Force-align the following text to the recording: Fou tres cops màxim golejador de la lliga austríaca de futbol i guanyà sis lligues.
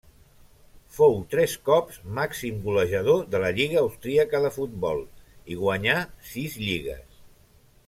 Fou 0.93 1.11
tres 1.33 1.51
cops 1.67 1.99
màxim 2.19 2.57
golejador 2.63 3.21
de 3.35 3.43
la 3.45 3.53
lliga 3.59 3.79
austríaca 3.83 4.43
de 4.47 4.53
futbol 4.57 5.05
i 5.53 5.59
guanyà 5.63 6.01
sis 6.33 6.57
lligues. 6.67 7.07